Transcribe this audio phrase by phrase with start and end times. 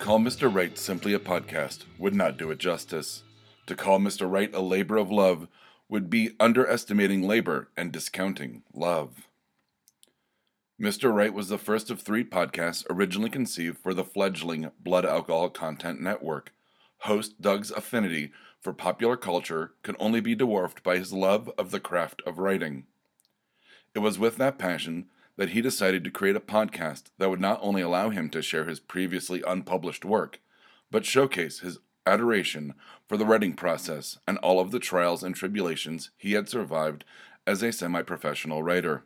[0.00, 0.52] call Mr.
[0.52, 3.22] Right simply a podcast would not do it justice.
[3.66, 4.28] To call Mr.
[4.28, 5.46] Right a labor of love
[5.90, 9.28] would be underestimating labor and discounting love.
[10.80, 11.14] Mr.
[11.14, 16.00] Right was the first of three podcasts originally conceived for the fledgling Blood Alcohol Content
[16.00, 16.54] Network.
[17.00, 21.80] Host Doug's affinity for popular culture could only be dwarfed by his love of the
[21.80, 22.86] craft of writing.
[23.94, 25.08] It was with that passion
[25.40, 28.66] that he decided to create a podcast that would not only allow him to share
[28.66, 30.38] his previously unpublished work,
[30.90, 32.74] but showcase his adoration
[33.08, 37.06] for the writing process and all of the trials and tribulations he had survived
[37.46, 39.04] as a semi professional writer.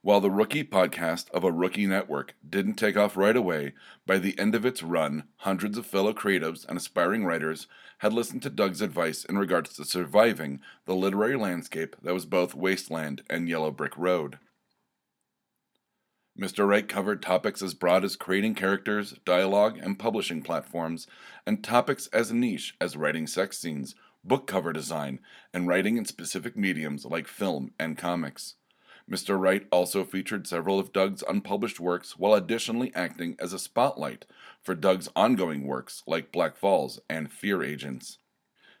[0.00, 3.72] While the rookie podcast of a rookie network didn't take off right away,
[4.06, 7.66] by the end of its run, hundreds of fellow creatives and aspiring writers
[7.98, 12.54] had listened to Doug's advice in regards to surviving the literary landscape that was both
[12.54, 14.38] wasteland and yellow brick road.
[16.38, 16.68] Mr.
[16.68, 21.08] Wright covered topics as broad as creating characters, dialogue, and publishing platforms,
[21.44, 25.18] and topics as niche as writing sex scenes, book cover design,
[25.52, 28.54] and writing in specific mediums like film and comics.
[29.10, 29.40] Mr.
[29.40, 34.24] Wright also featured several of Doug's unpublished works while additionally acting as a spotlight
[34.62, 38.18] for Doug's ongoing works like Black Falls and Fear Agents.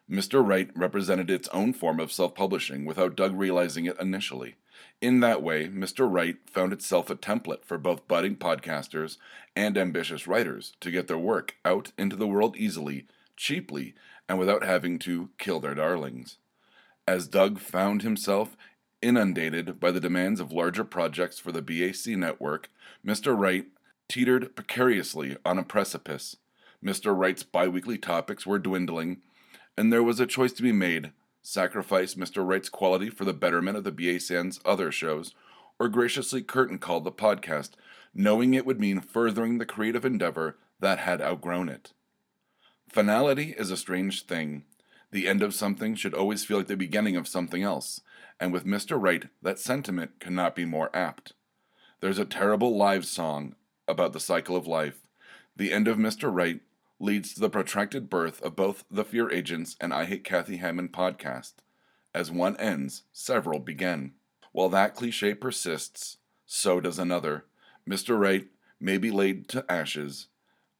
[0.08, 0.46] Mr.
[0.46, 4.56] Wright represented its own form of self publishing without Doug realizing it initially.
[5.00, 6.10] In that way, Mr.
[6.10, 9.16] Wright found itself a template for both budding podcasters
[9.54, 13.06] and ambitious writers to get their work out into the world easily,
[13.36, 13.94] cheaply,
[14.28, 16.38] and without having to kill their darlings.
[17.06, 18.56] As Doug found himself
[19.00, 22.68] inundated by the demands of larger projects for the BAC network,
[23.06, 23.38] Mr.
[23.38, 23.66] Wright
[24.08, 26.36] teetered precariously on a precipice.
[26.84, 27.16] Mr.
[27.16, 29.18] Right's biweekly topics were dwindling,
[29.76, 31.12] and there was a choice to be made
[31.48, 32.46] sacrifice Mr.
[32.46, 35.34] Wright's quality for the betterment of the BACN's other shows,
[35.78, 37.70] or graciously curtain call the podcast,
[38.14, 41.92] knowing it would mean furthering the creative endeavor that had outgrown it.
[42.88, 44.64] Finality is a strange thing.
[45.10, 48.02] The end of something should always feel like the beginning of something else,
[48.38, 49.00] and with Mr.
[49.00, 51.32] Wright, that sentiment cannot be more apt.
[52.00, 53.54] There's a terrible live song
[53.86, 55.06] about the cycle of life.
[55.56, 56.32] The end of Mr.
[56.32, 56.60] Right
[57.00, 60.92] leads to the protracted birth of both the Fear Agents and I Hate Kathy Hammond
[60.92, 61.54] podcast.
[62.14, 64.12] As one ends, several begin.
[64.52, 66.16] While that cliche persists,
[66.46, 67.44] so does another.
[67.88, 68.18] Mr.
[68.18, 68.46] Right
[68.80, 70.26] may be laid to ashes,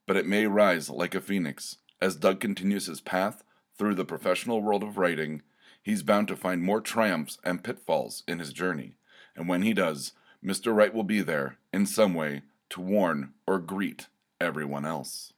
[0.07, 1.77] but it may rise like a phoenix.
[2.01, 3.45] As Doug continues his path
[3.77, 5.43] through the professional world of writing,
[5.83, 8.95] he's bound to find more triumphs and pitfalls in his journey.
[9.37, 10.13] And when he does,
[10.45, 10.75] Mr.
[10.75, 14.07] Right will be there, in some way, to warn or greet
[14.41, 15.33] everyone else.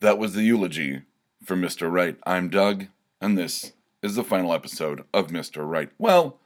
[0.00, 1.02] That was the eulogy
[1.44, 1.92] for Mr.
[1.92, 2.16] Right.
[2.26, 2.86] I'm Doug,
[3.20, 3.72] and this
[4.02, 5.68] is the final episode of Mr.
[5.68, 5.90] Right.
[5.98, 6.38] Well,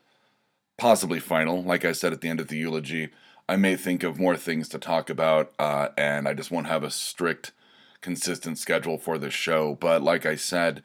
[0.76, 1.62] possibly final.
[1.62, 3.10] Like I said at the end of the eulogy,
[3.48, 6.82] I may think of more things to talk about, uh, and I just won't have
[6.82, 7.52] a strict,
[8.00, 9.76] consistent schedule for this show.
[9.76, 10.82] But like I said,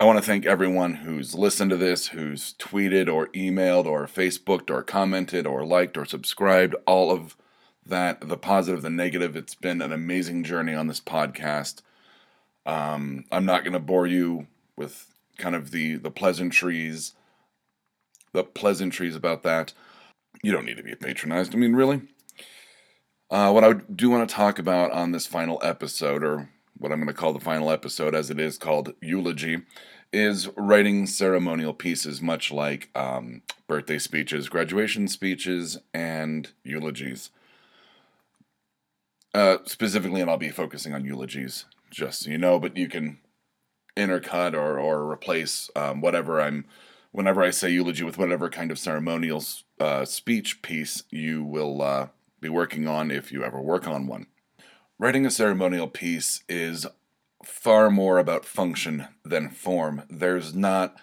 [0.00, 4.68] I want to thank everyone who's listened to this, who's tweeted or emailed or Facebooked
[4.68, 7.36] or commented or liked or subscribed, all of
[7.90, 9.36] that the positive, the negative.
[9.36, 11.82] It's been an amazing journey on this podcast.
[12.64, 14.46] Um, I'm not going to bore you
[14.76, 17.12] with kind of the the pleasantries,
[18.32, 19.72] the pleasantries about that.
[20.42, 21.54] You don't need to be patronized.
[21.54, 22.02] I mean, really.
[23.30, 26.48] Uh, what I do want to talk about on this final episode, or
[26.78, 29.58] what I'm going to call the final episode, as it is called eulogy,
[30.12, 37.30] is writing ceremonial pieces, much like um, birthday speeches, graduation speeches, and eulogies.
[39.32, 42.58] Uh, specifically, and I'll be focusing on eulogies, just so you know.
[42.58, 43.18] But you can
[43.96, 46.66] intercut or or replace um, whatever I'm.
[47.12, 49.42] Whenever I say eulogy with whatever kind of ceremonial
[49.80, 52.08] uh, speech piece you will uh,
[52.40, 54.26] be working on, if you ever work on one.
[54.98, 56.86] Writing a ceremonial piece is
[57.44, 60.02] far more about function than form.
[60.08, 60.94] There's not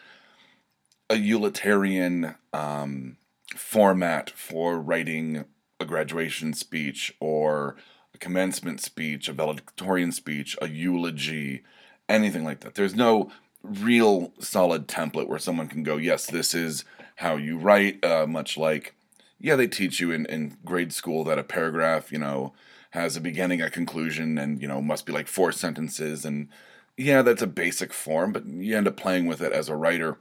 [1.09, 3.17] a utilitarian um,
[3.55, 5.45] format for writing
[5.79, 7.75] a graduation speech or
[8.17, 11.63] a commencement speech, a valedictorian speech, a eulogy,
[12.09, 12.75] anything like that.
[12.75, 13.31] There's no
[13.61, 16.83] real solid template where someone can go, yes, this is
[17.17, 18.95] how you write, uh, much like,
[19.39, 22.53] yeah, they teach you in, in grade school that a paragraph, you know,
[22.91, 26.25] has a beginning, a conclusion, and, you know, must be like four sentences.
[26.25, 26.47] And
[26.97, 30.17] yeah, that's a basic form, but you end up playing with it as a writer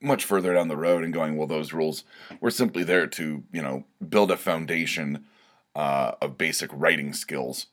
[0.00, 2.04] much further down the road and going, well, those rules
[2.40, 5.24] were simply there to, you know, build a foundation
[5.76, 7.66] uh, of basic writing skills.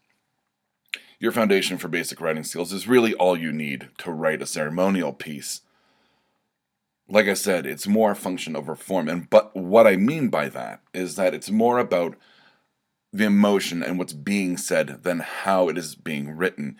[1.19, 5.13] Your foundation for basic writing skills is really all you need to write a ceremonial
[5.13, 5.61] piece.
[7.07, 9.07] Like I said, it's more a function over form.
[9.07, 12.15] And but what I mean by that is that it's more about
[13.13, 16.75] the emotion and what's being said than how it is being written.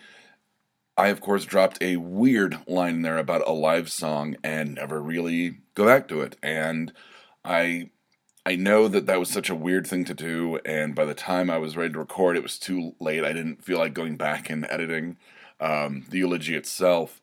[0.96, 5.60] I, of course, dropped a weird line there about a live song and never really
[5.74, 6.36] go back to it.
[6.42, 6.92] And
[7.44, 7.90] I
[8.46, 11.48] I know that that was such a weird thing to do, and by the time
[11.48, 13.24] I was ready to record, it was too late.
[13.24, 15.16] I didn't feel like going back and editing
[15.60, 17.22] um, the eulogy itself.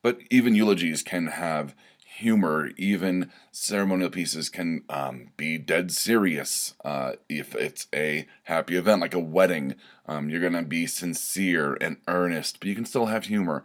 [0.00, 1.74] But even eulogies can have
[2.04, 2.70] humor.
[2.76, 6.74] Even ceremonial pieces can um, be dead serious.
[6.84, 9.74] Uh, if it's a happy event like a wedding,
[10.06, 13.64] um, you're going to be sincere and earnest, but you can still have humor.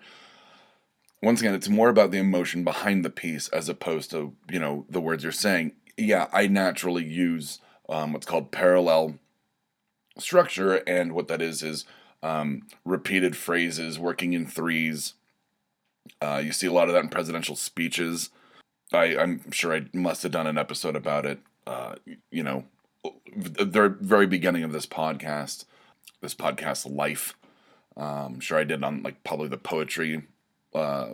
[1.22, 4.86] Once again, it's more about the emotion behind the piece as opposed to, you know,
[4.90, 9.16] the words you're saying yeah, I naturally use um, what's called parallel
[10.18, 11.86] structure, and what that is is
[12.24, 15.14] um, repeated phrases working in threes.
[16.22, 18.30] Uh, you see a lot of that in presidential speeches.
[18.92, 21.40] I, I'm sure I must have done an episode about it.
[21.68, 21.96] Uh,
[22.32, 22.66] you know,
[23.36, 25.66] the very beginning of this podcast,
[26.22, 27.36] this podcast life.
[27.96, 30.24] Um, I'm sure I did on like probably the poetry
[30.74, 31.10] uh,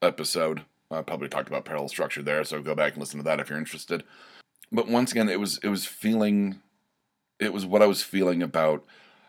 [0.00, 0.64] episode.
[0.92, 3.48] I probably talked about parallel structure there, so go back and listen to that if
[3.48, 4.04] you're interested.
[4.70, 6.60] But once again, it was it was feeling,
[7.38, 8.84] it was what I was feeling about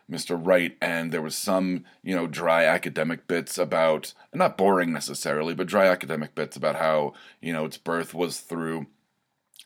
[0.09, 0.39] Mr.
[0.41, 5.67] Wright, and there was some you know dry academic bits about not boring necessarily, but
[5.67, 8.87] dry academic bits about how you know its birth was through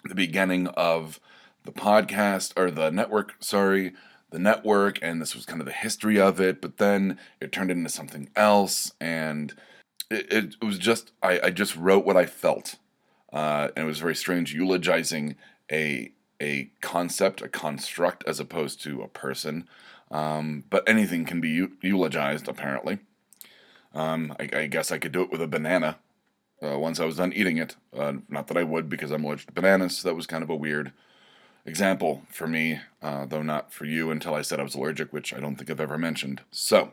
[0.04, 1.20] the beginning of
[1.66, 3.36] the podcast or the network.
[3.40, 3.94] Sorry,
[4.32, 6.62] the network, and this was kind of the history of it.
[6.62, 9.54] But then it turned into something else, and
[10.10, 12.76] it, it, was just I, I just wrote what I felt,
[13.32, 15.36] uh, and it was very strange eulogizing
[15.72, 19.68] a a concept, a construct, as opposed to a person.
[20.12, 23.00] Um, but anything can be eulogized, apparently.
[23.94, 25.98] Um, I, I, guess I could do it with a banana
[26.62, 27.76] uh, once I was done eating it.
[27.92, 29.98] Uh, not that I would, because I'm allergic to bananas.
[29.98, 30.94] So that was kind of a weird
[31.66, 35.34] example for me, uh, though not for you until I said I was allergic, which
[35.34, 36.42] I don't think I've ever mentioned.
[36.52, 36.92] So,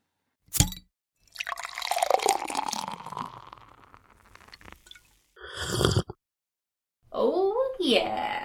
[7.11, 8.36] Oh, yeah.